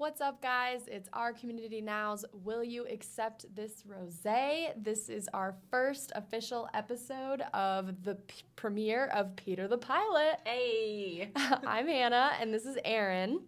[0.00, 0.88] What's up, guys?
[0.90, 4.72] It's our community now's Will You Accept This Rosé?
[4.82, 10.40] This is our first official episode of the p- premiere of Peter the Pilot.
[10.46, 11.30] Hey.
[11.36, 13.40] I'm Hannah, and this is Erin.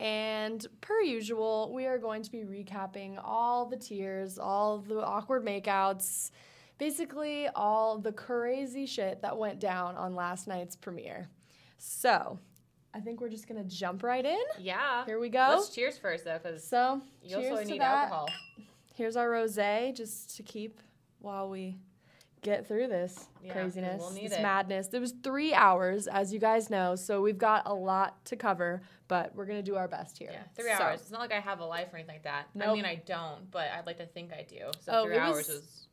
[0.00, 5.46] And per usual, we are going to be recapping all the tears, all the awkward
[5.46, 6.32] makeouts,
[6.78, 11.28] basically all the crazy shit that went down on last night's premiere.
[11.78, 12.40] So,
[12.94, 14.38] I think we're just gonna jump right in.
[14.58, 15.04] Yeah.
[15.06, 15.46] Here we go.
[15.50, 18.10] Let's cheers first, though, because So, you cheers also need that.
[18.10, 18.28] alcohol.
[18.94, 20.80] Here's our rosé, just to keep
[21.20, 21.78] while we
[22.42, 24.42] get through this Yeah, craziness, we'll need this it.
[24.42, 24.88] madness.
[24.92, 28.82] It was three hours, as you guys know, so we've got a lot to cover,
[29.08, 30.30] but we're gonna do our best here.
[30.32, 31.00] Yeah, three So, hours.
[31.00, 32.48] It's not like I have a life or anything like that.
[32.60, 34.70] I mean, I don't, but I'd like to think I do.
[34.80, 35.88] So Oh, three hours was- was.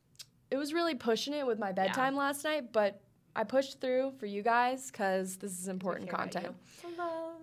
[0.50, 3.00] It was really pushing it with my bedtime last night, but
[3.36, 6.54] I pushed through for you guys because this is important content.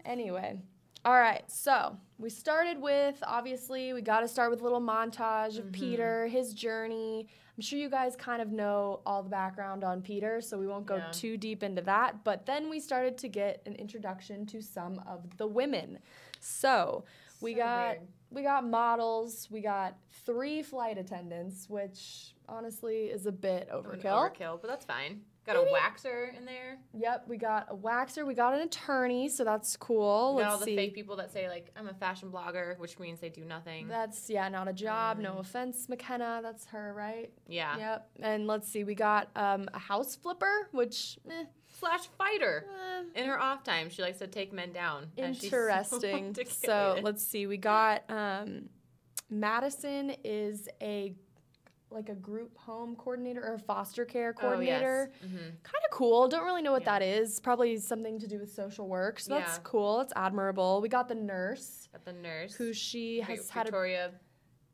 [0.06, 0.60] Anyway,
[1.06, 1.44] all right.
[1.50, 5.72] So we started with obviously we got to start with a little montage of Mhm.
[5.74, 7.28] Peter, his journey.
[7.56, 10.86] I'm sure you guys kind of know all the background on Peter, so we won't
[10.86, 11.10] go Yeah.
[11.12, 12.24] too deep into that.
[12.24, 16.00] But then we started to get an introduction to some of the women.
[16.40, 17.04] So
[17.42, 18.08] we So got weird.
[18.30, 24.32] we got models, we got three flight attendants, which honestly is a bit An overkill.
[24.32, 25.22] Overkill, but that's fine.
[25.48, 25.70] Got Maybe.
[25.72, 26.78] a waxer in there.
[26.94, 30.36] Yep, we got a waxer, we got an attorney, so that's cool.
[30.36, 30.76] We got Let's all the see.
[30.76, 33.88] fake people that say like I'm a fashion blogger, which means they do nothing.
[33.88, 35.20] That's yeah, not a job.
[35.20, 35.40] No Mm.
[35.40, 36.42] offense, McKenna.
[36.44, 37.32] That's her, right?
[37.48, 37.78] yeah.
[37.78, 38.10] Yep.
[38.20, 41.46] And let's see, we got um, a house flipper, which eh,
[41.80, 42.66] Slash fighter.
[43.16, 45.08] eh, In her off time, she likes to take men down.
[45.18, 46.46] she's so interesting.
[46.66, 48.70] so let's see, we got um,
[49.30, 51.14] Madison is a
[51.90, 55.12] like a group home coordinator or a foster care coordinator.
[55.14, 55.32] Oh, yes.
[55.32, 55.40] Mhm.
[55.64, 56.28] Kind of cool.
[56.28, 57.00] Don't really know what Yeah.
[57.00, 57.40] that is.
[57.40, 59.20] Probably something to do with social work.
[59.20, 59.64] So that's Yeah.
[59.64, 60.02] cool.
[60.02, 60.82] It's admirable.
[60.82, 62.56] We got the nurse Got the nurse.
[62.56, 64.12] who she has had Victoria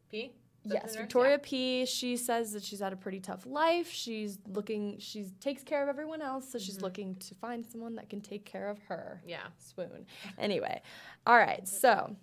[0.09, 0.33] P.
[0.65, 0.95] Is that the Yes?
[0.95, 1.85] Victoria P.
[1.85, 3.89] She says that she's had a pretty tough life.
[3.89, 6.83] She's looking, she takes care of everyone else, so she's Mhm.
[6.83, 9.21] looking to find someone that can take care of her.
[9.25, 9.37] Yeah.
[9.43, 9.49] yeah.
[9.57, 10.07] Swoon.
[10.37, 10.81] Anyway,
[11.27, 12.15] all right, so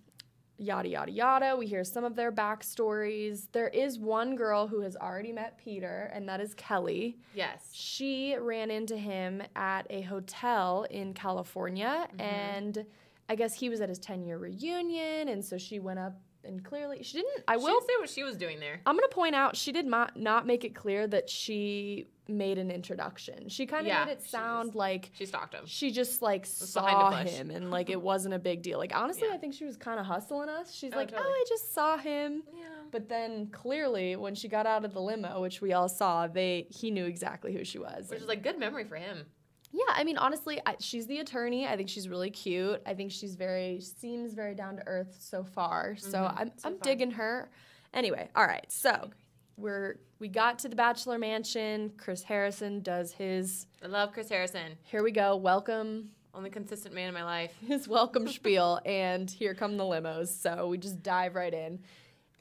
[0.61, 1.57] yada, yada, yada.
[1.57, 3.49] We hear some of their backstories.
[3.53, 7.19] There is one girl who has already met Peter, and that is Kelly.
[7.35, 7.71] Yes.
[7.73, 12.21] She ran into him at a hotel in California, Mhm.
[12.21, 12.87] and
[13.29, 16.15] I guess he was at his 10 year reunion, and so she went up
[16.45, 18.81] and clearly, she didn't, I will say what she was doing there.
[18.87, 22.71] I'm gonna point out she did not not make it clear that she made an
[22.71, 23.49] introduction.
[23.49, 25.65] She kind of Yeah, made it she sound was- like She stalked him.
[25.67, 28.79] she just like saw him and like it wasn't a big deal.
[28.79, 29.35] Like honestly, Yeah.
[29.35, 30.73] I think she was kind of hustling us.
[30.73, 31.29] She's Oh, like, totally.
[31.29, 32.65] "Oh, I just saw him." Yeah.
[32.93, 36.67] But then clearly, when she got out of the limo, which we all saw, they
[36.71, 38.09] he knew exactly who she was.
[38.11, 39.27] Which is like good memory for him.
[39.73, 41.67] Yeah, I mean, honestly, I, she's the attorney.
[41.67, 42.81] I think she's really cute.
[42.87, 45.97] I think she's very seems very down to earth so far.
[45.97, 46.83] So Mhm, I'm so I'm far.
[46.83, 47.51] digging her.
[47.95, 48.65] Anyway, all right.
[48.69, 49.11] So
[49.57, 51.93] we're we got to the bachelor mansion.
[51.97, 53.67] Chris Harrison does his.
[53.83, 54.73] I love Chris Harrison.
[54.85, 55.37] Here we go.
[55.37, 57.53] Welcome Only consistent man in my life.
[57.67, 60.29] his welcome spiel, and here come the limos.
[60.29, 61.81] So we just dive right in.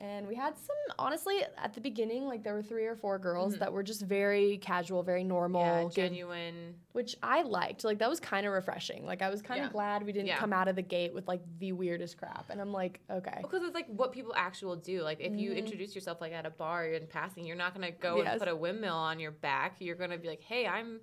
[0.01, 3.55] And we had some, honestly, at the beginning, like there were three or four girls
[3.55, 3.59] Mhm.
[3.59, 6.75] that were just very casual, very normal, yeah, good genuine.
[6.93, 7.83] which I liked.
[7.83, 9.05] Like that was kind of refreshing.
[9.05, 9.71] Like I was kind of Yeah.
[9.73, 10.37] glad we didn't Yeah.
[10.37, 12.49] come out of the gate with like the weirdest crap.
[12.49, 13.39] And I'm like, okay.
[13.41, 15.01] Because it's like what people actually do.
[15.01, 15.57] Like if you Mhm.
[15.57, 18.27] introduce yourself like at a bar in passing, you're not gonna go Yes.
[18.31, 19.75] and put a windmill on your back.
[19.79, 21.01] You're gonna be like, "Hey, I'm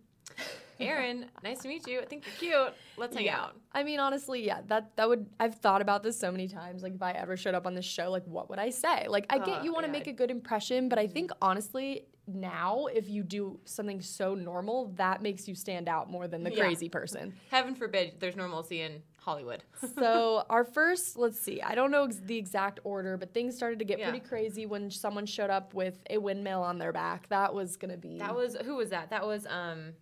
[0.81, 1.27] Erin.
[1.43, 2.01] nice to meet you.
[2.01, 2.75] I think you're cute.
[2.97, 3.41] Let's hang Yeah.
[3.41, 6.83] out." I mean, honestly, yeah, that that would I've thought about this so many times.
[6.83, 9.07] Like if I ever showed up on this show, like what would I say?
[9.09, 9.99] Like I get Uh, you want to yeah.
[9.99, 14.87] make a good impression, but I think honestly now if you do something so normal,
[14.97, 16.59] that makes you stand out more than the Yeah.
[16.65, 17.35] crazy person.
[17.51, 19.63] Heaven forbid there's normalcy in Hollywood.
[19.99, 23.79] so our first, let's see, I don't know ex- the exact order, but things started
[23.79, 24.11] to get Yeah.
[24.11, 27.29] pretty crazy when someone showed up with a windmill on their back.
[27.29, 29.11] That was gonna be that was who was that?
[29.11, 29.93] That was um,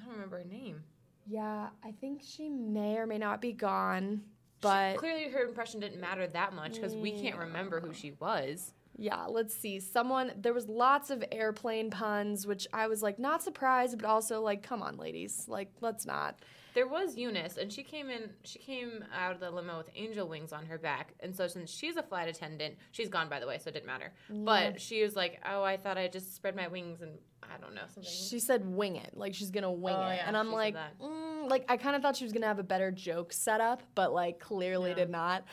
[0.00, 0.82] I don't remember her name.
[1.26, 4.22] Yeah, I think she may or may not be gone,
[4.60, 8.72] but Clearly, her impression didn't matter that much because we can't remember who she was.
[8.98, 9.78] Yeah, let's see.
[9.80, 14.40] Someone there was lots of airplane puns, which I was like not surprised, but also
[14.40, 16.38] like, come on, ladies, like let's not.
[16.74, 18.28] There was Eunice, and she came in.
[18.44, 21.70] She came out of the limo with angel wings on her back, and so since
[21.70, 24.12] she's a flight attendant, she's gone by the way, so it didn't matter.
[24.28, 27.12] But she was like, "Oh, I thought I just spread my wings and
[27.42, 30.24] I don't know something." She said wing it, like she's gonna wing Oh, it, yeah,
[30.26, 32.90] and I'm like, mm, like I kind of thought she was gonna have a better
[32.90, 34.96] joke set up, but like clearly Yeah.
[34.96, 35.44] did not.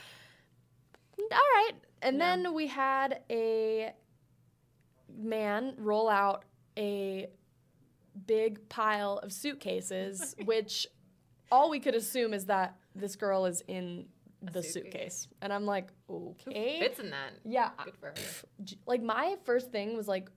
[1.31, 1.71] All right,
[2.01, 2.35] and Yeah.
[2.35, 3.93] then we had a
[5.15, 6.45] man roll out
[6.77, 7.27] a
[8.25, 10.87] big pile of suitcases, which
[11.51, 14.07] all we could assume is that this girl is in
[14.41, 14.73] the suitcase.
[14.73, 15.27] suitcase.
[15.41, 16.79] And I'm like, Who okay.
[16.79, 17.31] fits in that?
[17.45, 17.69] Yeah.
[17.85, 18.13] Good for her.
[18.85, 20.29] like my first thing was like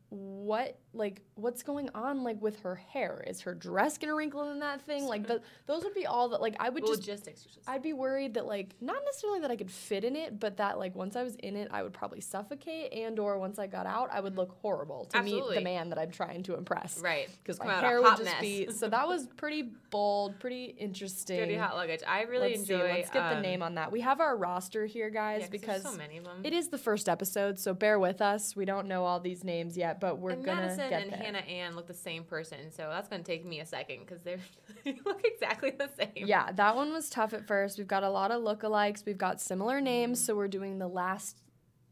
[0.46, 4.60] what like what's going on like with her hair is her dress gonna wrinkle in
[4.60, 7.44] that thing like the, those would be all that like i would just Logistics.
[7.44, 7.72] You should say.
[7.72, 10.78] i'd be worried that like not necessarily that i could fit in it but that
[10.78, 13.84] like once i was in it i would probably suffocate and or once i got
[13.87, 17.28] out i would look horrible to meet the man that i'm trying to impress Right.
[17.43, 18.40] because my hair would just mess.
[18.40, 22.00] be so that was pretty bold pretty interesting Dirty hot luggage.
[22.08, 22.87] I really let's enjoy.
[22.87, 25.46] see let's get the um, name on that we have our roster here guys yeah,
[25.48, 26.40] 'cause because so many of them.
[26.44, 28.54] it is the first episode, so bear with us.
[28.56, 31.18] We don't know all these names yet, but we're gonna Madison get and there.
[31.18, 34.36] Hannah Ann look the same person, so that's gonna take me a second because they
[34.84, 36.26] they look exactly the same.
[36.26, 37.78] Yeah, that one was tough at first.
[37.78, 39.04] We've got a lot of lookalikes.
[39.04, 41.38] We've got similar names, so we're doing the last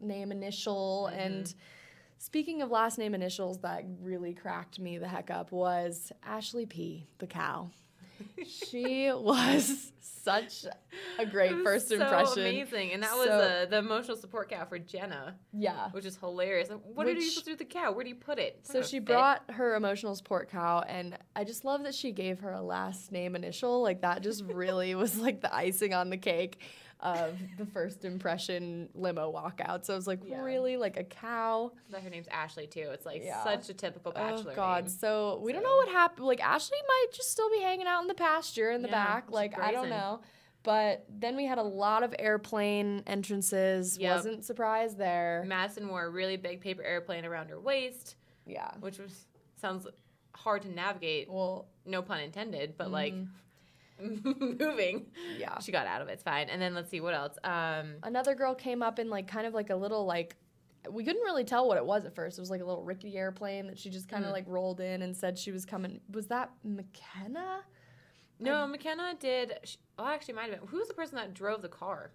[0.00, 1.08] name initial.
[1.10, 1.20] Mm-hmm.
[1.20, 1.54] And
[2.18, 7.06] speaking of last name initials, that really cracked me the heck up was Ashley P,
[7.18, 7.70] the cow.
[8.46, 10.64] She was such
[11.18, 12.40] a great first so impression.
[12.46, 15.90] amazing, and that was uh, the emotional support cow for Jenna, Yeah.
[15.90, 16.70] which is hilarious.
[16.70, 17.92] Like, what are you Which- supposed to do with the cow?
[17.92, 18.60] Where do you put it?
[18.62, 19.06] So she fit.
[19.06, 23.12] brought her emotional support cow, and I just love that she gave her a last
[23.12, 23.82] name initial.
[23.82, 26.58] Like that just really was like the icing on the cake
[27.04, 29.84] of the first impression limo walkout.
[29.84, 30.42] So I was like, Yeah.
[30.42, 31.70] really, like a cow?
[31.90, 32.88] That her name's Ashley too.
[32.92, 33.44] It's like Yeah.
[33.44, 34.84] such a typical bachelor oh God!
[34.84, 34.88] name.
[34.92, 36.26] So we don't know what happened.
[36.26, 39.30] Like Ashley might just still be hanging out in the pasture in the Yeah, back.
[39.30, 40.22] Like I don't know.
[40.62, 43.98] But then we had a lot of airplane entrances.
[43.98, 44.16] Yep.
[44.16, 45.44] Wasn't surprised there.
[45.46, 48.16] Madison wore a really big paper airplane around her waist,
[48.46, 48.70] Yeah.
[48.80, 49.86] which was sounds
[50.34, 51.30] hard to navigate.
[51.30, 53.28] Well, No pun intended, but like Mhm.
[54.00, 55.06] moving.
[55.38, 55.58] yeah.
[55.60, 56.12] She got out of it.
[56.12, 56.48] It's fine.
[56.48, 57.36] And then let's see what else.
[57.44, 60.36] Um, another girl came up in like kind of like a little like
[60.90, 62.36] we couldn't really tell what it was at first.
[62.38, 64.34] It was like a little rickety airplane that she just kind of Mhm.
[64.34, 66.00] like rolled in and said she was coming.
[66.12, 67.60] Was that McKenna?
[68.38, 69.54] no, McKenna did.
[69.64, 70.68] She, oh, actually, might have been.
[70.68, 72.10] Who was the person that drove the car?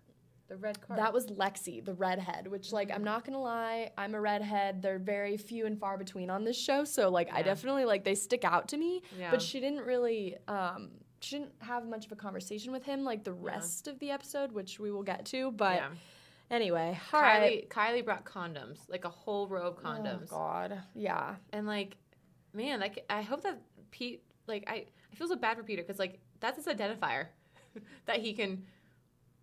[0.49, 0.97] The red car.
[0.97, 2.47] That was Lexi, the redhead.
[2.47, 4.81] Which like I'm not gonna lie, I'm a redhead.
[4.81, 8.15] They're very few and far between on this show, so like I definitely like they
[8.15, 9.01] stick out to me.
[9.17, 9.31] yeah.
[9.31, 10.37] But she didn't really.
[10.47, 10.89] um
[11.21, 14.51] she didn't have much of a conversation with him like the rest of the episode,
[14.51, 15.51] which we will get to.
[15.51, 15.89] But yeah.
[16.51, 17.69] anyway, all right.
[17.69, 20.27] Kylie, Kylie brought condoms, like a whole row of oh, condoms.
[20.31, 21.35] Oh God, yeah.
[21.51, 21.97] and like
[22.53, 23.61] man like i hope that
[23.91, 27.27] pete like i i feel so bad for peter because like that's his identifier
[28.05, 28.63] that he can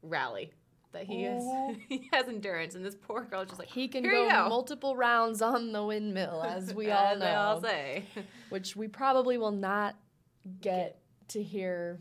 [0.02, 0.52] rally
[0.92, 1.44] that he is
[1.88, 4.48] he has endurance and this poor girl is just like He can go, go.
[4.48, 7.20] multiple rounds on the windmill, as we all know.
[7.20, 8.04] they all say
[8.48, 9.96] Which we probably will not
[10.60, 12.00] get to hear,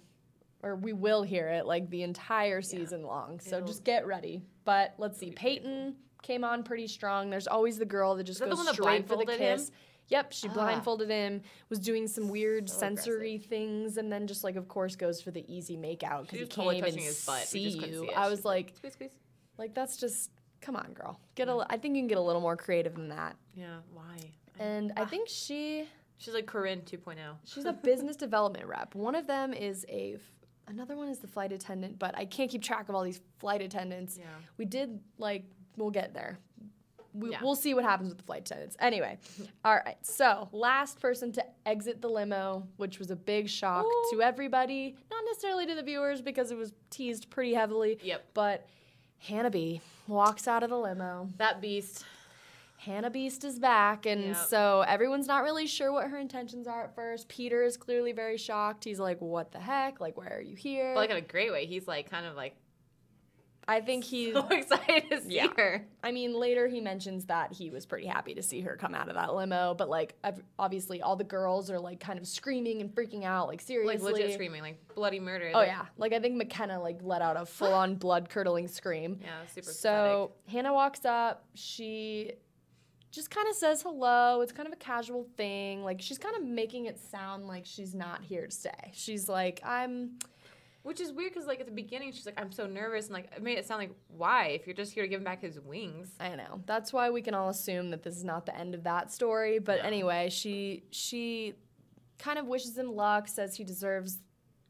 [0.63, 3.39] or we will hear it like the entire season long.
[3.39, 4.43] So It'll- just get ready.
[4.63, 5.31] But let's see.
[5.31, 7.29] Peyton came on pretty strong.
[7.29, 9.39] There's always the girl that just that the goes one that straight for the blindfolded
[9.39, 9.67] him?
[10.07, 10.53] Yep, she Ah.
[10.53, 14.95] blindfolded him, was doing some weird So sensory things, and then just like, of course,
[14.95, 17.43] goes for the easy make out because he can't even touching his butt.
[17.47, 18.07] See you.
[18.07, 18.13] see.
[18.13, 19.11] I was was like, squeeze squeeze
[19.57, 20.29] like that's just
[20.61, 21.19] come on, girl.
[21.35, 21.65] Get a.
[21.69, 23.35] I think you can get a little more creative than that.
[23.55, 24.17] yeah why
[24.59, 25.05] And I Ah.
[25.05, 26.97] think she she's like corinne oh.
[26.97, 28.95] 2.0 she's a business development rep.
[28.95, 30.17] One of them is a
[30.67, 33.61] another one is the flight attendant, but I can't keep track of all these flight
[33.61, 34.17] attendants.
[34.17, 34.25] yeah
[34.57, 35.43] We did like
[35.77, 36.39] we'll get there.
[37.13, 37.39] We, Yeah.
[37.41, 38.75] We'll see what happens with the flight attendants.
[38.79, 39.17] Anyway,
[39.65, 39.95] all right.
[40.01, 44.07] So last person to exit the limo, which was a big shock Ooh.
[44.11, 47.99] to everybody, not necessarily to the viewers because it was teased pretty heavily.
[48.03, 48.67] yep But
[49.19, 51.29] Hannah B walks out of the limo.
[51.37, 52.03] that beast
[52.85, 54.35] Hannah Beast is back, and Yep.
[54.47, 57.27] so everyone's not really sure what her intentions are at first.
[57.27, 58.83] Peter is clearly very shocked.
[58.83, 59.99] He's like, "What the heck?
[59.99, 62.35] Like, why are you here?" but like in a great way he's like kind of
[62.35, 62.55] like
[63.67, 65.47] I think he's so excited to see Yeah.
[65.57, 68.93] her I mean, later he mentions that he was pretty happy to see her come
[68.93, 70.13] out of that limo, but like,
[70.59, 73.97] obviously, all the girls are like kind of screaming and freaking out, like seriously.
[73.97, 77.23] like legit screaming like bloody murder Oh Like, yeah, like I think McKenna like let
[77.23, 79.17] out a full-on blood-curdling scream.
[79.23, 81.45] yeah super So Hannah walks up.
[81.55, 82.33] She
[83.15, 84.41] just kind of says hello.
[84.41, 85.83] It's kind of a casual thing.
[85.83, 88.91] Like she's kind of making it sound like she's not here to stay.
[88.93, 90.19] She's like, I'm.
[90.83, 93.31] Which is weird because like at the beginning she's like I'm so nervous and like
[93.35, 95.59] it made it sound like why if you're just here to give him back his
[95.59, 96.11] wings.
[96.19, 96.61] I know.
[96.67, 99.57] That's why we can all assume that this is not the end of that story.
[99.57, 99.87] But No.
[99.87, 101.55] anyway, she she
[102.19, 104.19] kind of wishes him luck, says he deserves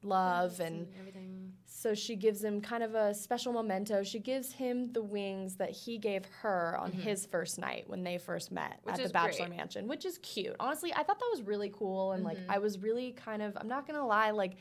[0.04, 1.45] love, and everything.
[1.67, 4.03] So she gives him kind of a special memento.
[4.03, 6.95] She gives him the wings that he gave her on Mhm.
[7.01, 9.57] his first night when they first met Which at the Bachelor great.
[9.57, 10.55] Mansion, which is cute.
[10.60, 12.12] Honestly, I thought that was really cool.
[12.13, 12.45] And like, Mhm.
[12.50, 14.53] I was really kind of, I'm not going to lie, like,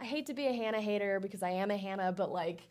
[0.00, 2.68] I hate to be a Hannah hater because I am a Hannah, but like,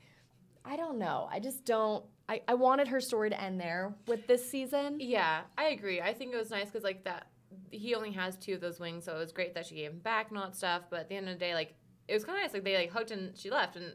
[0.65, 1.27] I don't know.
[1.31, 2.05] I just don't.
[2.29, 4.97] I, I wanted her story to end there with this season.
[5.01, 5.99] Yeah, I agree.
[6.01, 7.27] I think it was nice because like that
[7.69, 9.99] he only has two of those wings, so it was great that she gave him
[9.99, 10.83] back and all that stuff.
[10.89, 11.75] But at the end of the day, like
[12.07, 12.53] it was kind of nice.
[12.53, 13.93] Like they like hugged and she left, and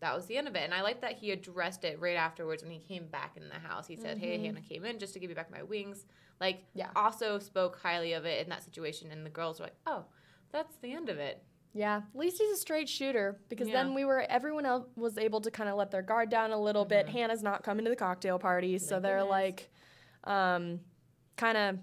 [0.00, 0.62] that was the end of it.
[0.64, 3.54] And I like that he addressed it right afterwards when he came back in the
[3.56, 3.86] house.
[3.86, 4.44] He said, "Hey, Mhm.
[4.46, 6.06] Hannah came in just to give you back my wings."
[6.40, 6.90] Like, Yeah.
[6.96, 10.06] also spoke highly of it in that situation, and the girls were like, "Oh,
[10.50, 11.42] that's the end of it."
[11.74, 13.74] Yeah, at least he's a straight shooter because Yeah.
[13.82, 16.60] then we were everyone else was able to kind of let their guard down a
[16.60, 17.06] little bit.
[17.06, 17.10] Mhm.
[17.10, 19.70] Hannah's not coming to the cocktail party, so they're like,
[20.24, 20.80] um,
[21.36, 21.78] kind of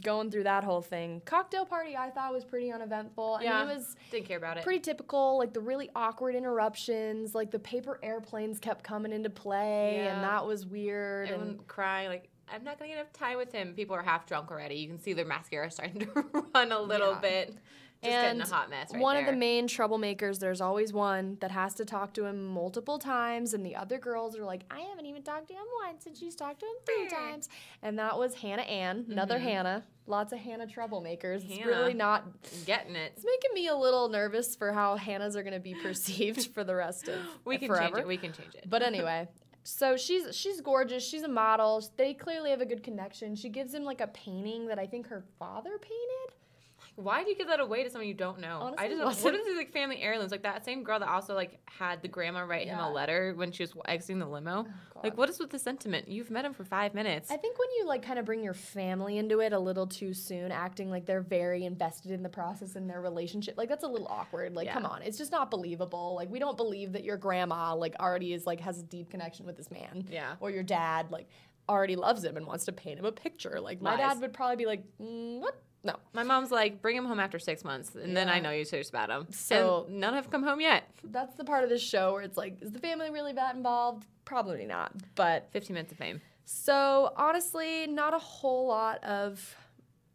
[0.00, 1.20] going through that whole thing.
[1.24, 3.36] Cocktail party I thought was pretty uneventful.
[3.40, 3.60] I Yeah.
[3.64, 4.64] mean, it was Didn't care about it.
[4.64, 9.96] pretty typical, like the really awkward interruptions, like the paper airplanes kept coming into play,
[9.96, 10.14] Yeah.
[10.14, 11.28] and that was weird.
[11.28, 12.28] Everyone And crying like.
[12.54, 13.72] I'm not gonna get enough time with him.
[13.74, 14.74] People are half drunk already.
[14.76, 16.06] You can see their mascara starting to
[16.54, 17.20] run a little Yeah.
[17.20, 17.54] bit.
[18.02, 19.24] Just getting And a hot mess right one there.
[19.26, 23.54] of the main troublemakers, there's always one that has to talk to him multiple times,
[23.54, 26.34] and the other girls are like, I haven't even talked to him once, and she's
[26.34, 27.48] talked to him three times.
[27.82, 29.42] And that was Hannah Ann, another Mhm.
[29.42, 29.84] Hannah.
[30.06, 31.48] Lots of Hannah troublemakers.
[31.48, 32.24] It's really not.
[32.66, 33.12] Getting it.
[33.14, 36.64] It's making me a little nervous for how Hannahs are going to be perceived for
[36.64, 37.86] the rest of We can forever.
[37.86, 38.06] change it.
[38.08, 38.64] We can change it.
[38.68, 39.28] But anyway,
[39.62, 41.06] so she's she's gorgeous.
[41.08, 41.80] She's a model.
[41.96, 43.36] They clearly have a good connection.
[43.36, 46.34] She gives him like a painting that I think her father painted.
[46.96, 48.58] Why do you give that away to someone you don't know?
[48.62, 50.30] Honestly, I just wasn't- what are these like family heirlooms?
[50.30, 53.50] Like that same girl that also like had the grandma write him a letter when
[53.50, 54.66] she was exiting the limo.
[55.02, 56.06] Like what is with the sentiment?
[56.08, 57.30] You've met him for five minutes.
[57.30, 60.12] I think when you like kind of bring your family into it a little too
[60.14, 63.88] soon, acting like they're very invested in the process and their relationship, like that's a
[63.88, 64.54] little awkward.
[64.54, 64.74] Like, Yeah.
[64.74, 66.14] come on, it's just not believable.
[66.14, 69.46] Like, we don't believe that your grandma like already is like has a deep connection
[69.46, 70.34] with this man, yeah.
[70.40, 71.26] or your dad like
[71.68, 73.60] already loves him and wants to paint him a picture.
[73.60, 73.98] Like, my Lies.
[73.98, 75.60] dad would probably be like, mm, what?
[75.84, 75.96] No.
[76.12, 78.88] My mom's like, bring him home after six months, and then I know you're serious
[78.88, 79.26] about him.
[79.32, 80.84] So- and none have come home yet.
[81.02, 84.06] That's the part of this show where it's like, is the family really that involved?
[84.24, 84.92] Probably not.
[85.16, 86.20] But Fifteen minutes of fame.
[86.44, 89.56] So honestly, not a whole lot of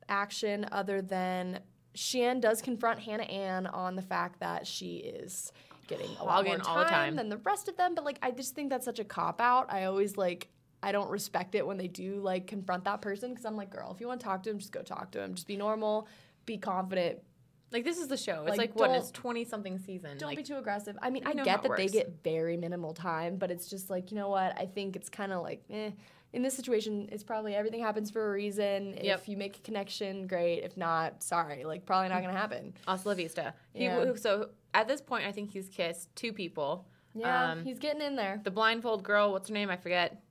[0.10, 1.60] action other than
[1.96, 5.52] Shiann does confront Hannah Ann on the fact that she is
[5.88, 7.16] getting a lot more time, all the time.
[7.16, 7.96] than the rest of them.
[7.96, 9.72] But like, I just think that's such a cop out.
[9.72, 10.48] I always like.
[10.84, 13.92] I don't respect it when they do like confront that person because I'm like, girl,
[13.94, 15.34] if you want to talk to him, just go talk to him.
[15.34, 16.08] Just be normal,
[16.46, 17.20] be confident.
[17.72, 18.42] Like this is the show.
[18.48, 18.92] It's Like, like, what?
[18.92, 20.18] It's twenty something season.
[20.18, 20.98] Don't like, be too aggressive.
[21.02, 24.18] I mean, I get that they get very minimal time, but it's just like, you
[24.18, 24.58] know what?
[24.58, 25.92] I think it's kind of like, eh.
[26.34, 28.98] In this situation, it's probably everything happens for a reason.
[29.02, 29.20] Yep.
[29.20, 30.62] If you make a connection, great.
[30.64, 31.64] If not, sorry.
[31.64, 32.74] Like, probably not going to happen.
[32.86, 33.54] Hasta la vista.
[33.74, 34.14] He, Yeah.
[34.16, 36.86] So at this point, I think he's kissed two people.
[37.16, 38.42] Yeah, Um, he's getting in there.
[38.44, 39.32] The blindfold girl.
[39.32, 39.70] What's her name?
[39.70, 40.22] I forget.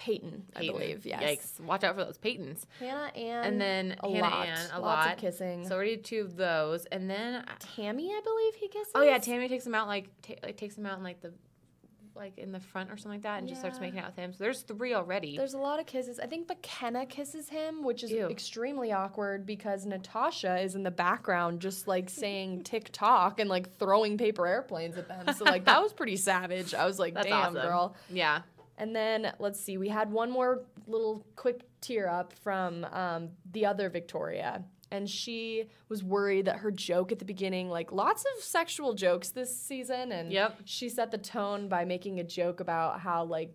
[0.00, 1.04] Peyton, I believe.
[1.04, 1.22] Yes.
[1.22, 1.60] Yikes!
[1.64, 2.64] Watch out for those Peytons.
[2.80, 4.46] Hannah and, And then a Hannah lot.
[4.48, 5.12] Ann, a Lots lot.
[5.12, 5.68] of kissing.
[5.68, 7.44] So already two of those, and then uh,
[7.76, 8.92] Tammy, I believe he kisses.
[8.94, 11.32] oh yeah, Tammy takes him out like ta- like takes him out in like the
[12.16, 14.32] like in the front or something like that, and just starts making out with him.
[14.32, 15.38] So there's three already.
[15.38, 16.18] There's a lot of kisses.
[16.18, 18.26] I think McKenna kisses him, which is Ew.
[18.26, 24.18] extremely awkward because Natasha is in the background just like saying TikTok and like throwing
[24.18, 25.32] paper airplanes at them.
[25.34, 26.74] So like that was pretty savage.
[26.74, 27.54] I was like, That's damn, awesome.
[27.62, 27.96] girl.
[28.10, 28.42] yeah,
[28.80, 33.66] And then let's see, we had one more little quick tear up from um, the
[33.66, 34.64] other Victoria.
[34.90, 39.28] And she was worried that her joke at the beginning, like lots of sexual jokes
[39.30, 40.60] this season, and Yep.
[40.64, 43.54] she set the tone by making a joke about how like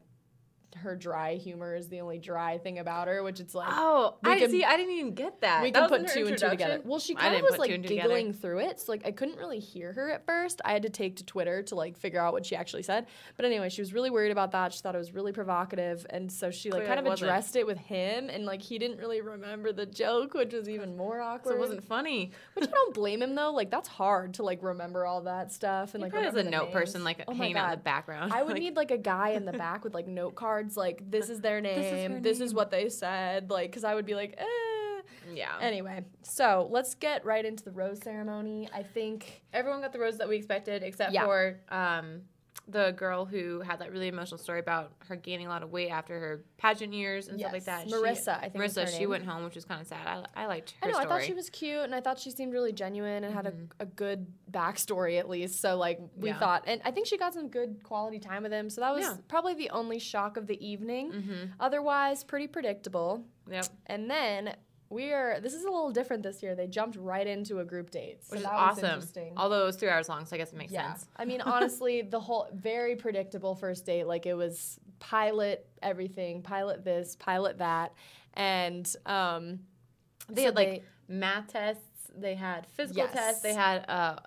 [0.75, 4.39] her dry humor is the only dry thing about her, which it's like Oh, I
[4.39, 4.63] can- see.
[4.63, 5.63] I didn't even get that.
[5.63, 6.81] we That can put two and two together.
[6.83, 7.95] Well, she kind of was like two together.
[8.09, 10.61] giggling through it, so like I couldn't really hear her at first.
[10.65, 13.07] I had to take to Twitter to like figure out what she actually said.
[13.37, 14.73] But anyway, she was really worried about that.
[14.73, 17.65] She thought it was really provocative, and so she like Clearly kind of addressed it
[17.65, 21.51] with him, and like he didn't really remember the joke, which was even more awkward.
[21.51, 22.31] So it wasn't funny.
[22.53, 23.51] Which I don't blame him though.
[23.51, 26.71] Like that's hard to like remember all that stuff and He like was a note
[26.71, 28.33] person, like Oh hanging out in the background.
[28.33, 31.09] I would Like, need like a guy in the back with like note cards, like
[31.09, 32.55] this is their is name, this is name.
[32.57, 35.01] what they said, like because I would be like, eh.
[35.33, 35.57] yeah.
[35.61, 38.67] Anyway, so let's get right into the rose ceremony.
[38.73, 41.25] I think Everyone got the rose that we expected, except Yeah.
[41.25, 42.21] for um,
[42.67, 45.89] the girl who had that really emotional story about her gaining a lot of weight
[45.89, 47.87] after her pageant years and stuff like Yes, that.
[47.87, 49.09] She- Marissa, I think Marissa, she name.
[49.09, 50.07] went home, which was kind of sad.
[50.07, 51.05] I, I liked her I know story.
[51.05, 53.53] I thought she was cute and I thought she seemed really genuine and had a,
[53.79, 55.61] a good backstory at least.
[55.61, 56.39] So like we Yeah.
[56.39, 58.69] thought, and I think she got some good quality time with him.
[58.71, 59.17] So that was Yeah.
[59.27, 61.11] probably the only shock of the evening.
[61.11, 61.45] Mm-hmm.
[61.59, 63.25] Otherwise, pretty predictable.
[63.49, 63.67] Yep.
[63.85, 64.55] And then
[64.95, 65.39] we are.
[65.41, 66.55] This is a little different this year.
[66.55, 68.85] They jumped right into a group date, so Which is awesome.
[68.85, 69.33] interesting.
[69.35, 71.07] Although it was three hours long, so I guess it makes yeah, sense.
[71.17, 74.05] I mean, honestly, the whole very predictable first date.
[74.07, 77.93] Like it was pilot everything, pilot this, pilot that,
[78.33, 79.59] and um,
[80.29, 81.83] They so had like math tests,
[82.15, 84.19] they had physical tests, they had uh,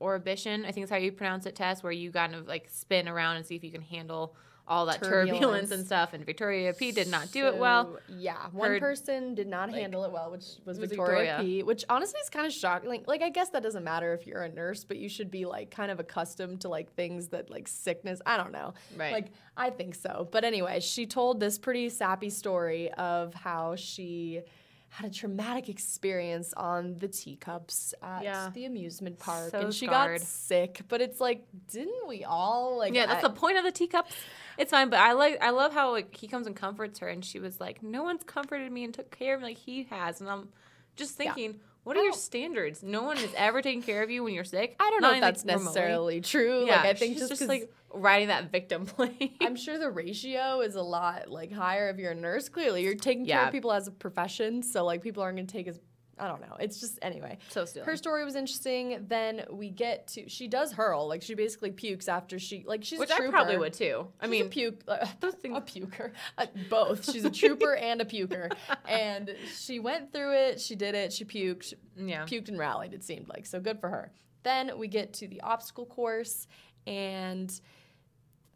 [0.00, 3.08] Orbitron, I think is how you pronounce it, test, where you kind of like spin
[3.08, 4.34] around and see if you can handle
[4.68, 5.70] all that turbulence, Turbulence.
[5.72, 6.12] and stuff.
[6.12, 7.98] And Victoria P did not do it well.
[8.08, 11.38] Yeah, one Heard, person did not handle it well, which was, was Victoria, Victoria.
[11.42, 11.62] P.
[11.64, 12.88] Which honestly is kind of shocking.
[12.88, 15.44] Like, like I guess that doesn't matter if you're a nurse, but you should be
[15.46, 18.20] like kind of accustomed to like things that like sickness.
[18.24, 18.74] I don't know.
[18.96, 19.12] Right.
[19.12, 19.26] Like
[19.56, 20.28] I think so.
[20.30, 24.42] But anyway, she told this pretty sappy story of how she
[24.90, 28.50] had a traumatic experience on the teacups at Yeah.
[28.52, 30.18] the amusement park So and she scarred.
[30.20, 33.64] got sick but it's like didn't we all like Yeah, that's I- the point of
[33.64, 34.12] the teacups.
[34.58, 37.24] It's fine, but I like I love how like he comes and comforts her, and
[37.24, 40.20] she was like, "No one's comforted me and took care of me like he has,"
[40.20, 40.48] and I'm
[40.96, 41.32] just Yeah.
[41.34, 42.82] thinking, what I are your standards?
[42.82, 44.76] No one has ever taken care of you when you're sick.
[44.78, 45.64] I don't know if that's remotely.
[45.64, 46.66] necessarily true.
[46.66, 49.34] Yeah, like I think just, just like riding that victim plane.
[49.40, 52.48] I'm sure the ratio is a lot like higher if you're a nurse.
[52.48, 53.46] Clearly, you're taking care Yeah.
[53.46, 55.80] of people as a profession, so like people aren't going to take as
[56.18, 56.56] I don't know.
[56.60, 57.38] It's just anyway.
[57.48, 57.86] so silly.
[57.86, 59.06] Her story was interesting.
[59.08, 62.98] Then we get to she does hurl like she basically pukes after she like she's
[62.98, 63.32] which a I trooper.
[63.32, 64.06] probably would too.
[64.20, 67.10] I She's mean, a puke uh, a puker uh, both.
[67.10, 68.52] She's a trooper and a puker,
[68.88, 70.60] and she went through it.
[70.60, 71.12] She did it.
[71.12, 73.46] She puked yeah, puked and rallied, it seemed like.
[73.46, 74.12] So good for her.
[74.42, 76.46] Then we get to the obstacle course
[76.86, 77.60] and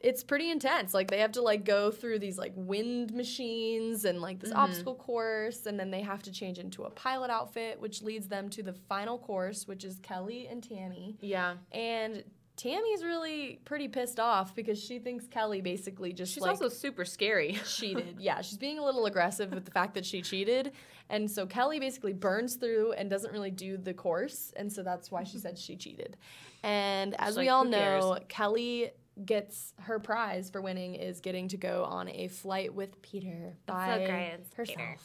[0.01, 0.93] it's pretty intense.
[0.95, 4.61] Like they have to like go through these like wind machines and like this mm-hmm.
[4.61, 8.49] obstacle course and then they have to change into a pilot outfit which leads them
[8.51, 11.17] to the final course which is Kelly and Tammy.
[11.21, 11.55] yeah.
[11.73, 12.25] And
[12.57, 17.05] Tammy's really pretty pissed off because she thinks Kelly basically just She's like also super
[17.05, 17.53] scary.
[17.67, 18.17] cheated.
[18.19, 20.73] Yeah, she's being a little aggressive with the fact that she cheated.
[21.11, 24.53] And so Kelly basically burns through and doesn't really do the course.
[24.57, 26.17] And so that's why she said she cheated.
[26.63, 28.91] And as She's we like, all know, cares?" Kelly
[29.25, 33.99] gets her prize for winning is getting to go on a flight with Peter by
[34.07, 34.77] great, herself.
[34.79, 34.97] Peter.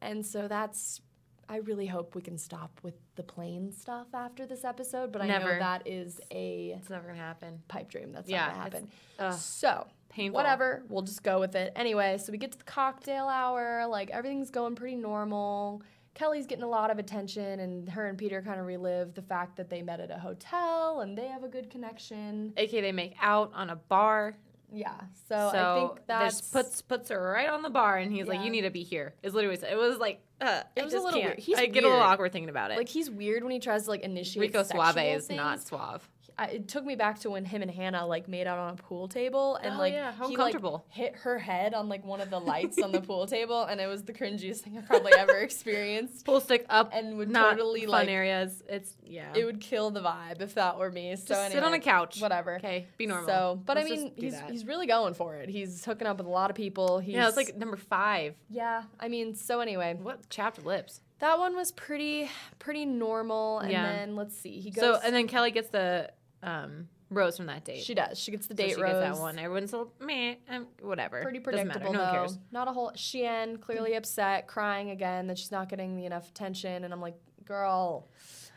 [0.00, 1.00] And so that's
[1.46, 5.26] I really hope we can stop with the plane stuff after this episode, but I
[5.26, 5.58] know Never.
[5.58, 7.62] that is a It's never gonna happen.
[7.68, 8.12] pipe dream.
[8.12, 8.86] That's Yeah, not gonna
[9.18, 9.32] happen.
[9.38, 10.34] so painful.
[10.36, 11.72] whatever, we'll just go with it.
[11.76, 13.86] Anyway, so we get to the cocktail hour.
[13.86, 15.82] Like everything's going pretty normal.
[16.14, 19.56] Kelly's getting a lot of attention, and her and Peter kind of relive the fact
[19.56, 22.52] that they met at a hotel and they have a good connection.
[22.56, 24.36] AK, they make out on a bar.
[24.72, 24.92] Yeah,
[25.28, 28.26] so, So, I think that's this puts puts her right on the bar, and he's
[28.26, 29.72] like, "You need to be here." Is literally what he said.
[29.72, 31.24] it was like uh, It I was a little can't.
[31.36, 31.38] weird.
[31.38, 32.02] He's I get a little weird.
[32.10, 32.76] awkward thinking about it.
[32.78, 34.40] like he's weird when he tries to like initiate.
[34.40, 36.08] Rico Suave is not suave.
[36.36, 38.76] I, it took me back to when him and Hannah like made out on a
[38.76, 40.56] pool table and Oh, like yeah, he like
[40.88, 43.86] hit her head on like one of the lights on the pool table and it
[43.86, 46.24] was the cringiest thing I've probably ever experienced.
[46.24, 48.62] Pool stick up And would not totally, fun like- areas.
[48.68, 49.32] It's yeah.
[49.34, 51.14] It would kill the vibe if that were me.
[51.16, 52.20] So Just sit on a couch.
[52.20, 52.56] Whatever.
[52.56, 53.26] Okay, be normal.
[53.28, 54.50] So, but Let's I mean, he's that.
[54.50, 55.48] he's really going for it.
[55.48, 56.98] He's hooking up with a lot of people.
[56.98, 58.34] He's, yeah, it's like number five.
[58.50, 58.82] yeah.
[58.98, 61.00] I mean, so anyway, What chapped lips?
[61.20, 63.60] that one was pretty pretty normal.
[63.60, 63.84] And Yeah.
[63.92, 64.80] then let's see, he goes.
[64.82, 66.10] So and then Kelly gets the
[66.44, 67.82] um, rose from that date.
[67.82, 68.18] she does.
[68.18, 68.92] She gets the So date she rose.
[69.02, 69.38] gets that one.
[69.38, 71.22] Everyone's a little meh, um, whatever.
[71.22, 72.10] Pretty predictable No one though.
[72.12, 72.38] cares.
[72.52, 72.90] Not a whole.
[72.92, 77.16] Shiann clearly upset, crying again that she's not getting the enough attention, and I'm like,
[77.44, 78.08] girl,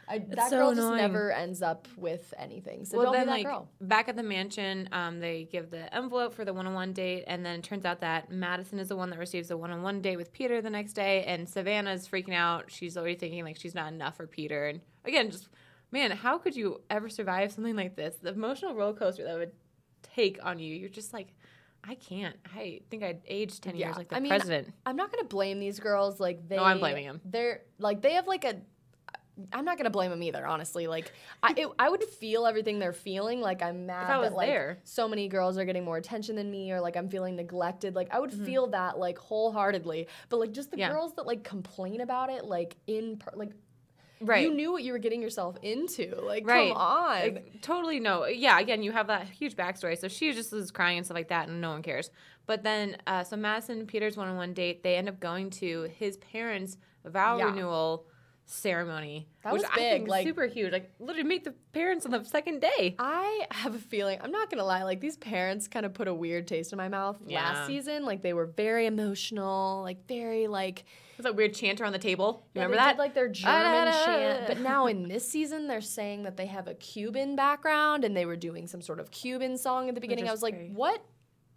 [0.10, 2.86] I, that so girl just never ends up with anything.
[2.86, 3.70] So well, don't then, be that like girl.
[3.82, 7.60] back at the mansion, um, they give the envelope for the one-on-one date, and then
[7.60, 10.62] it turns out that Madison is the one that receives the one-on-one date with Peter
[10.62, 12.72] the next day, and Savannah's freaking out.
[12.72, 15.50] She's already thinking like she's not enough for Peter, and again, just
[15.92, 18.16] man, how could you ever survive something like this?
[18.22, 19.52] The emotional roller coaster that would
[20.04, 20.74] take on you.
[20.76, 21.34] You're just like,
[21.84, 22.36] I can't.
[22.56, 24.74] I think I'd aged ten Yeah, years like the I mean, president.
[24.86, 26.20] I'm not gonna blame these girls.
[26.20, 26.56] Like they.
[26.58, 27.22] No, I'm blaming 'em.
[27.24, 28.56] They're like they have like a.
[29.54, 30.46] I'm not gonna blame them either.
[30.48, 31.12] Honestly, like
[31.44, 33.40] I, it, I would feel everything they're feeling.
[33.40, 34.80] Like I'm mad that like there.
[34.84, 37.94] so many girls are getting more attention than me, or like I'm feeling neglected.
[37.96, 38.46] Like I would Mm-hmm.
[38.46, 40.08] feel that like wholeheartedly.
[40.30, 40.90] But like just the Yeah.
[40.92, 43.52] girls that like complain about it, like in per- like
[44.20, 44.44] Right.
[44.44, 46.16] you knew what you were getting yourself into.
[46.22, 46.70] Like Right.
[46.70, 47.20] come on.
[47.22, 48.26] Like, totally no.
[48.26, 49.98] Yeah, again, you have that huge backstory.
[49.98, 52.10] So she just is crying and stuff like that, and no one cares.
[52.46, 55.50] But then, uh, so Madison and Peter's one on one date, they end up going
[55.52, 57.46] to his parents' vow Yeah.
[57.46, 58.08] renewal
[58.48, 60.72] ceremony, That which was I think like- super huge.
[60.72, 62.96] Like, literally meet the parents on the second day.
[62.98, 66.14] I have a feeling, I'm not gonna lie, like these parents kind of put a
[66.14, 67.44] weird taste in my mouth Yeah.
[67.44, 68.06] last season.
[68.06, 70.86] Like they were very emotional, like very like
[71.18, 72.44] There's that weird chanter on the table.
[72.54, 72.94] You yeah, remember that?
[72.94, 73.54] Did, like their German
[73.90, 74.48] Ah, chant.
[74.48, 78.26] But now in this season they're saying that they have a Cuban background and they
[78.26, 80.28] were doing some sort of Cuban song at the beginning.
[80.28, 81.04] I was like, what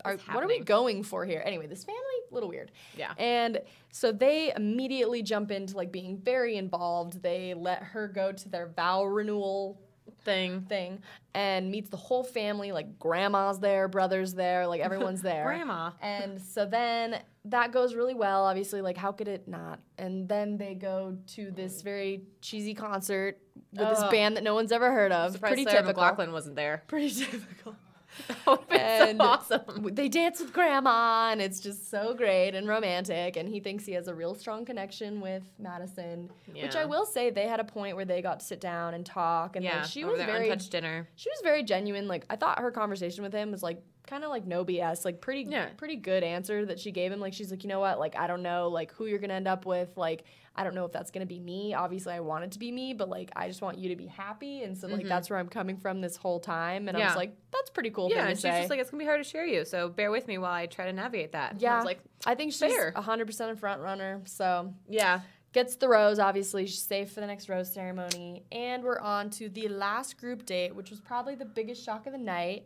[0.05, 1.43] are what are we going for here?
[1.45, 2.71] Anyway, this family, a little weird.
[2.97, 3.13] Yeah.
[3.19, 3.61] And
[3.91, 7.23] so they immediately jump into like being very involved.
[7.23, 9.81] They let her go to their vow renewal
[10.25, 10.63] Thing.
[10.69, 11.01] thing
[11.35, 15.93] and meets the whole family like grandma's there brothers there like everyone's there Grandma.
[16.03, 20.59] and so then that goes really well obviously like how could it not and then
[20.59, 23.39] they go to this very cheesy concert
[23.73, 26.57] with this band that no one's ever heard of Surprised pretty Sarah typical McLachlan wasn't
[26.57, 26.83] there.
[26.87, 27.75] pretty typical
[28.47, 29.95] Oh, And so awesome.
[29.95, 33.93] they dance with grandma and it's just so great and romantic and he thinks he
[33.93, 37.97] has a real strong connection with madison which i will say they had a point
[37.97, 40.71] where they got to sit down and talk and Yeah, like, she was very untouched
[40.71, 41.09] dinner.
[41.17, 44.31] she was very genuine like i thought her conversation with him was like kind of
[44.31, 45.69] like no bs like pretty Yeah.
[45.77, 48.27] pretty good answer that she gave him like she's like you know what like i
[48.27, 50.25] don't know like who you're gonna end up with like
[50.61, 51.75] i don't know if that's gonna be me.
[51.75, 54.07] Obviously i want it to be me but like i just want you to be
[54.07, 54.63] happy.
[54.63, 56.89] And so like that's where i'm coming from this whole time.
[56.89, 57.09] And i Mm-hmm.
[57.09, 58.59] Was like that's pretty cool Yeah, thing and to she's say.
[58.61, 60.67] just like, it's gonna be hard to share you, so bear with me while I
[60.67, 61.53] try to navigate that.
[61.53, 61.77] And I yeah.
[61.77, 62.93] was like, i think she's fair.
[62.93, 64.75] 100% a front runner so.
[64.89, 65.21] Yeah,
[65.53, 66.67] gets the rose obviously.
[66.67, 68.45] She's safe for the next rose ceremony.
[68.53, 72.13] And we're on to the last group date which was probably the biggest shock of
[72.13, 72.65] the night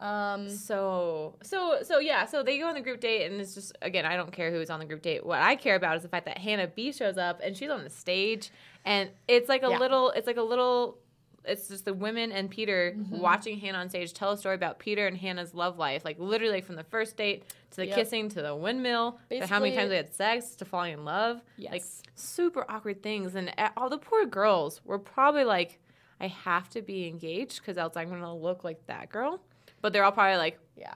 [0.00, 3.76] um So so so yeah, so they go on the group date and it's just
[3.82, 5.24] again, I don't care who's on the group date.
[5.24, 7.84] What I care about is the fact that Hannah B shows up and she's on
[7.84, 8.50] the stage
[8.84, 9.78] and it's like a Yeah.
[9.78, 10.98] little it's like a little
[11.46, 13.18] it's just the women and Peter Mm-hmm.
[13.18, 16.62] watching Hannah on stage tell a story about Peter and Hannah's love life, like literally
[16.62, 17.96] from the first date to the Yep.
[17.96, 21.42] kissing to the windmill, to how many times they had sex, to falling in love.
[21.58, 21.72] Yes.
[21.72, 23.34] Like super awkward things.
[23.34, 25.78] And uh, all the poor girls were probably like,
[26.18, 29.42] I have to be engaged because else I'm going to look like that girl.
[29.84, 30.94] But they're all probably like, yeah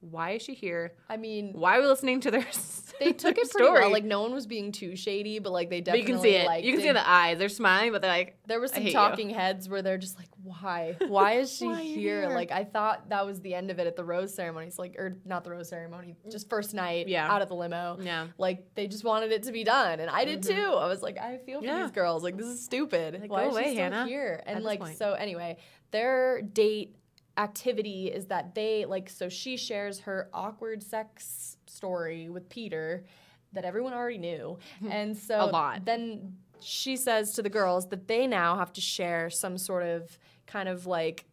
[0.00, 0.92] why is she here?
[1.08, 2.46] i mean Why are we listening to their
[3.00, 3.80] they took their it pretty story?
[3.80, 6.22] well like no one was being too shady but like they but you definitely can
[6.22, 6.64] see it.
[6.64, 7.38] You can see the eyes.
[7.40, 8.92] They're smiling, but they're like, there were I some hate you.
[8.94, 12.20] talking heads where they're just like why why is she Why here?
[12.28, 12.30] here?
[12.30, 14.68] like i thought that was the end of it at the rose ceremony.
[14.68, 17.28] It's like or not the rose ceremony just first night Yeah.
[17.28, 18.28] out of the limo yeah.
[18.38, 21.18] like they just wanted it to be done and i did too i was like
[21.18, 21.76] i feel for Mm-hmm.
[21.76, 21.82] Yeah.
[21.82, 24.62] these girls like this is stupid Like, why go is she still Hannah, here and
[24.62, 25.56] like so anyway
[25.90, 26.94] their date
[27.38, 33.04] activity is that they like so she shares her awkward sex story with peter
[33.52, 34.58] that everyone already knew.
[34.80, 34.92] Hmm.
[34.92, 35.84] And so A lot.
[35.84, 40.18] then she says to the girls that they now have to share some sort of
[40.46, 41.24] kind of like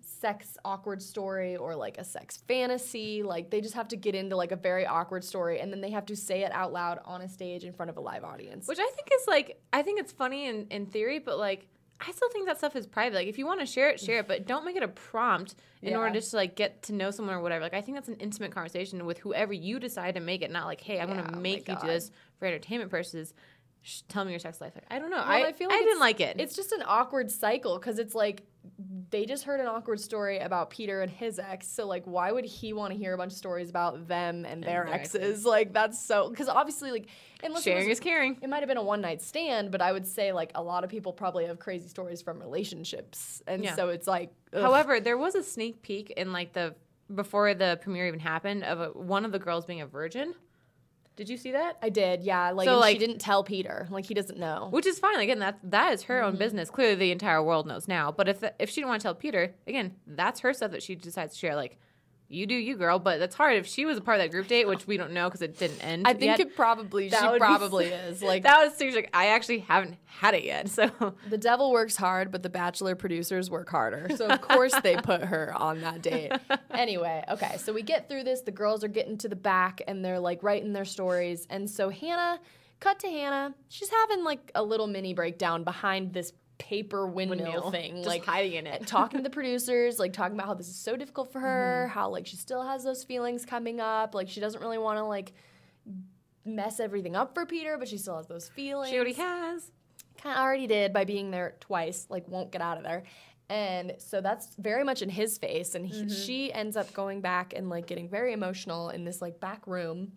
[0.00, 3.22] sex awkward story or like a sex fantasy.
[3.22, 5.90] Like they just have to get into like a very awkward story and then they
[5.90, 8.68] have to say it out loud on a stage in front of a live audience.
[8.68, 11.66] Which I think is like, I think it's funny in, in theory, but like,
[12.00, 13.14] I still think that stuff is private.
[13.16, 15.54] Like, if you want to share it, share it, but don't make it a prompt
[15.82, 15.98] in Yeah.
[15.98, 17.62] order just to like get to know someone or whatever.
[17.64, 20.50] Like, I think that's an intimate conversation with whoever you decide to make it.
[20.50, 23.34] Not like, hey, I'm Yeah, gonna oh make you do this for entertainment purposes.
[24.08, 24.72] Tell me your sex life.
[24.90, 25.16] I don't know.
[25.16, 26.36] Well, I, I feel like I didn't like it.
[26.38, 28.42] it's just an awkward cycle because it's like
[29.08, 31.66] they just heard an awkward story about Peter and his ex.
[31.66, 34.62] So like, why would he want to hear a bunch of stories about them and
[34.62, 35.14] their their exes?
[35.22, 35.44] exes.
[35.46, 37.06] Like that's so because obviously like
[37.42, 38.36] unless it Sharing was- is caring.
[38.42, 40.84] It might have been a one night stand, but I would say like a lot
[40.84, 43.76] of people probably have crazy stories from relationships, and Yeah.
[43.76, 44.30] so it's like.
[44.52, 44.60] ugh.
[44.62, 46.74] However, there was a sneak peek in like the
[47.14, 50.34] before the premiere even happened of a, one of the girls being a virgin.
[51.16, 51.76] Did you see that?
[51.82, 52.50] I did, yeah.
[52.52, 53.86] Like, So, like- she didn't tell Peter.
[53.90, 54.68] Like, he doesn't know.
[54.70, 55.20] Which is fine.
[55.20, 56.26] Again, that that is her Mm-hmm.
[56.28, 56.70] own business.
[56.70, 58.10] Clearly, the entire world knows now.
[58.10, 60.94] But if if she didn't want to tell Peter, again, that's her stuff that she
[60.94, 61.56] decides to share.
[61.56, 61.78] Like,
[62.30, 63.00] you do you, girl.
[63.00, 65.12] But that's hard if she was a part of that group date, which we don't
[65.12, 66.06] know because it didn't end.
[66.06, 66.40] I think yet.
[66.40, 68.22] it probably she would be probably is.
[68.22, 69.02] Like that was seriously.
[69.02, 70.68] Like, I actually haven't had it yet.
[70.70, 74.08] So the devil works hard, but the Bachelor producers work harder.
[74.16, 76.32] So of course they put her on that date.
[76.70, 78.42] Anyway, okay, so we get through this.
[78.42, 81.46] The girls are getting to the back and they're like writing their stories.
[81.50, 82.40] And so Hannah,
[82.78, 83.54] cut to Hannah.
[83.68, 87.70] She's having like a little mini breakdown behind this paper windmill, Windmill.
[87.72, 88.86] thing, Just like hiding in it.
[88.86, 91.94] talking to the producers, like talking about how this is so difficult for her, Mm-hmm.
[91.98, 95.04] how like she still has those feelings coming up, like she doesn't really want to
[95.04, 95.32] like
[96.44, 98.90] mess everything up for Peter, but she still has those feelings.
[98.90, 99.70] she already has.
[100.22, 103.02] kind of already did by being there twice, like won't get out of there.
[103.48, 105.74] And so that's very much in his face.
[105.74, 106.08] And he, Mm-hmm.
[106.14, 110.12] she ends up going back and like getting very emotional in this like back room.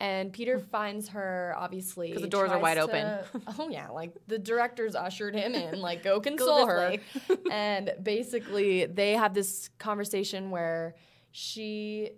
[0.00, 3.18] And Peter finds her obviously because the doors are wide to- open.
[3.58, 7.36] oh yeah, like the directors ushered him in, like go console this her.
[7.52, 10.94] and basically they have this conversation where
[11.32, 12.12] she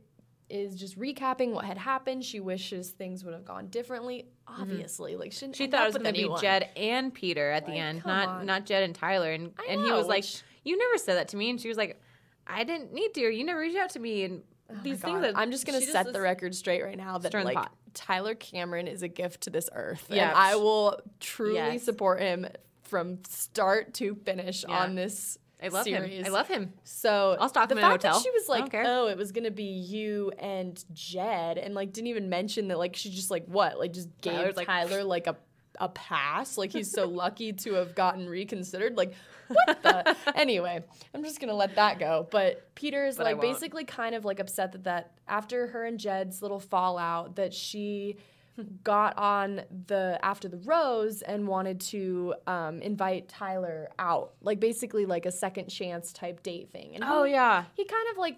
[0.49, 2.25] is just recapping what had happened.
[2.25, 4.27] She wishes things would have gone differently.
[4.47, 5.53] Obviously, like she, Mm-hmm.
[5.55, 6.40] She thought it was going to be.
[6.40, 8.47] Jed and Peter at the end, not on.
[8.47, 9.33] not Jed and Tyler.
[9.33, 10.25] And I and he know, was like,
[10.62, 12.01] "You never said that to me." And she was like,
[12.47, 13.21] "I didn't need to.
[13.23, 14.42] You never reached out to me." And
[14.75, 17.39] Oh these things that I'm just gonna set the record straight right now that Stir
[17.41, 17.73] in the like pot.
[17.95, 20.29] Tyler Cameron is a gift to this earth, Yeah.
[20.31, 21.83] and I will truly Yes.
[21.85, 22.47] support him
[22.83, 24.83] from start to finish Yeah.
[24.83, 26.11] on this I love series.
[26.21, 26.25] him.
[26.27, 26.73] I love him.
[26.83, 29.63] So I'll stalk the him fact that she was like, "Oh, it was gonna be
[29.63, 33.93] you and Jed," and like didn't even mention that like she just like what like
[33.93, 35.37] just gave Tyler's like- Tyler like a
[35.79, 38.97] a pass, like he's so lucky to have gotten reconsidered.
[38.97, 39.15] Like
[39.49, 40.17] what the?
[40.35, 40.83] anyway,
[41.15, 42.27] I'm just gonna let that go.
[42.31, 46.43] But Peter's But like basically kind of like upset that that after her and Jed's
[46.43, 48.17] little fallout that she
[48.85, 55.07] got on the after the rose and wanted to um, invite Tyler out, like basically
[55.07, 56.95] like a second chance type date thing.
[56.95, 57.65] And Oh he, yeah.
[57.75, 58.37] he kind of like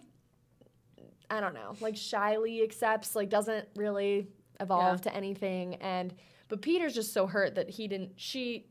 [1.30, 4.28] I don't know, like shyly accepts, like doesn't really
[4.60, 5.76] evolve to anything.
[5.76, 6.14] And
[6.54, 8.66] but Peter's just so hurt that he didn't she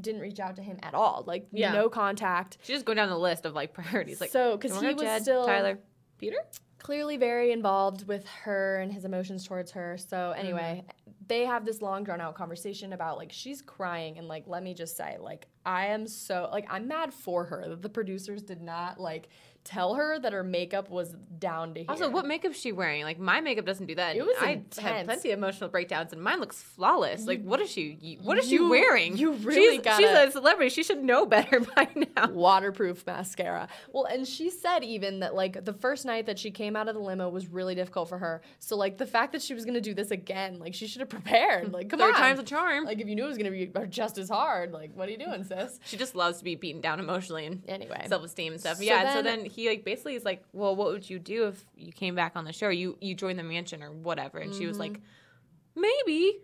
[0.00, 1.22] didn't reach out to him at all.
[1.26, 1.72] Like Yeah.
[1.72, 2.56] no contact.
[2.62, 4.22] She's just going down the list of like priorities.
[4.22, 5.78] Like so because he was Jed, still Tyler,
[6.16, 6.38] Peter.
[6.78, 9.98] clearly very involved with her and his emotions towards her.
[9.98, 10.40] So mm-hmm.
[10.40, 10.84] anyway,
[11.26, 14.72] they have this long drawn out conversation about like she's crying and like let me
[14.72, 18.62] just say like I am so like I'm mad for her that the producers did
[18.62, 19.28] not like
[19.66, 21.86] tell her that her makeup was down to here.
[21.90, 23.02] Also, what makeup is she wearing?
[23.02, 24.16] Like my makeup doesn't do that.
[24.16, 24.78] It was I intense.
[24.78, 27.26] had plenty of emotional breakdowns, and mine looks flawless.
[27.26, 27.98] like what is she?
[28.00, 29.16] you- What is she wearing?
[29.16, 30.70] you really she's, gotta- she's a celebrity.
[30.70, 32.28] She should know better by now.
[32.30, 33.68] waterproof mascara.
[33.92, 36.94] Well, and she said even that like the first night that she came out of
[36.94, 38.42] the limo was really difficult for her.
[38.60, 41.08] So like the fact that she was gonna do this again, like she should have
[41.10, 41.72] prepared.
[41.76, 42.84] Like come Third on, time's a charm.
[42.84, 45.18] Like if you knew it was gonna be just as hard, like what are you
[45.18, 45.78] doing, sis?
[45.84, 48.76] she just loves to be beaten down emotionally and Anyway, self esteem and stuff.
[48.78, 49.00] So yeah.
[49.00, 51.64] and so then- then he like basically is like, well, what would you do if
[51.76, 52.68] you came back on the show?
[52.68, 55.80] You you joined the mansion or whatever, and she was like, Mm-hmm.
[55.80, 56.38] maybe.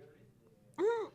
[0.79, 1.11] Mm.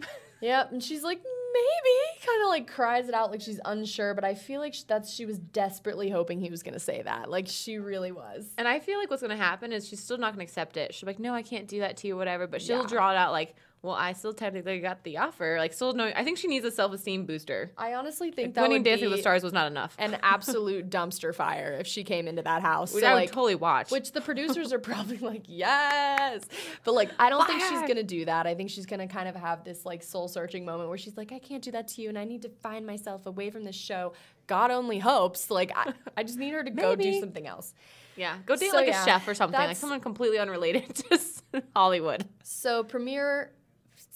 [0.40, 4.24] Yep, and she's like, maybe, kind of like cries it out like she's unsure, but
[4.24, 7.30] I feel like sh- that's she was desperately hoping he was gonna say that.
[7.30, 8.48] Like she really was.
[8.58, 10.94] And I feel like what's gonna happen is she's still not gonna accept it.
[10.94, 12.48] She'll be like, no, I can't do that to you, whatever.
[12.48, 12.86] But she'll Yeah.
[12.88, 15.56] draw it out like, well, I still technically got the offer.
[15.58, 16.04] Like, still no.
[16.14, 17.72] I think she needs a self esteem booster.
[17.76, 19.96] I honestly think that Winning Dancing with the Stars was not enough.
[19.98, 22.94] an absolute dumpster fire if she came into that house.
[22.94, 23.90] Which So, I would like, totally watch.
[23.90, 26.44] which the producers are probably like, yes.
[26.84, 28.46] But like, I don't think she's gonna do that.
[28.46, 31.32] I think she's gonna kind of have this like soul searching moment where she's like,
[31.32, 33.74] I can't do that to you, and I need to find myself away from this
[33.76, 34.12] show.
[34.46, 35.50] God only hopes.
[35.50, 37.74] Like, I, I just need her to go do something else.
[38.16, 41.62] yeah, go date So, like yeah, a chef or something, like someone completely unrelated to
[41.74, 42.24] Hollywood.
[42.44, 43.50] So premiere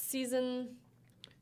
[0.07, 0.69] season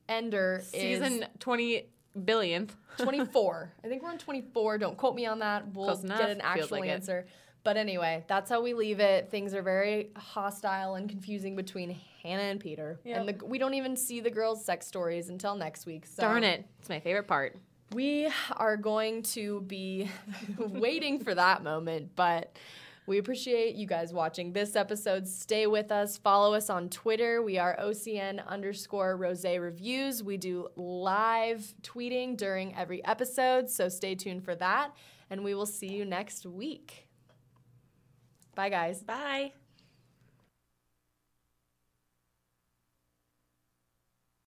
[0.09, 2.71] ender is Season is twenty billionth.
[2.99, 3.73] 24.
[3.83, 4.79] I think we're on 24.
[4.79, 5.75] Don't quote me on that.
[5.75, 6.93] We'll get an actual like it.
[6.93, 7.27] answer.
[7.65, 9.31] But anyway, that's how we leave it.
[9.31, 13.01] Things are very hostile and confusing between Hannah and Peter.
[13.05, 16.07] And the, we don't even see the girls' sex stories until next week.
[16.07, 17.57] So Darn it, it's my favorite part.
[17.93, 20.11] We are going to be
[20.59, 22.57] waiting for that moment, but
[23.07, 25.29] we appreciate you guys watching this episode.
[25.29, 26.17] Stay with us.
[26.17, 27.43] Follow us on Twitter.
[27.43, 30.23] We are OCN underscore Rose Reviews.
[30.23, 34.95] We do live tweeting during every episode, so stay tuned for that.
[35.29, 37.09] And we will see you next week.
[38.55, 39.03] Bye, guys.
[39.03, 39.64] Bye.